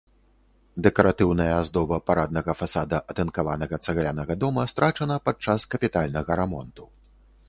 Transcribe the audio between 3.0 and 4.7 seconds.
атынкаванага цаглянага дома